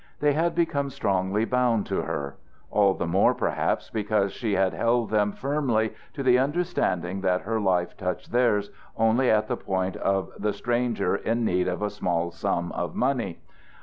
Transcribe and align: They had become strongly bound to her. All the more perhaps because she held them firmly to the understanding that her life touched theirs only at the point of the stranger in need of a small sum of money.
They 0.19 0.33
had 0.33 0.55
become 0.55 0.89
strongly 0.89 1.45
bound 1.45 1.85
to 1.85 2.01
her. 2.01 2.35
All 2.71 2.95
the 2.95 3.05
more 3.05 3.35
perhaps 3.35 3.91
because 3.91 4.31
she 4.31 4.53
held 4.55 5.11
them 5.11 5.31
firmly 5.31 5.93
to 6.13 6.23
the 6.23 6.39
understanding 6.39 7.21
that 7.21 7.41
her 7.41 7.59
life 7.59 7.95
touched 7.95 8.31
theirs 8.31 8.71
only 8.97 9.29
at 9.29 9.47
the 9.47 9.57
point 9.57 9.97
of 9.97 10.31
the 10.39 10.53
stranger 10.53 11.15
in 11.17 11.45
need 11.45 11.67
of 11.67 11.83
a 11.83 11.91
small 11.91 12.31
sum 12.31 12.71
of 12.71 12.95
money. 12.95 13.41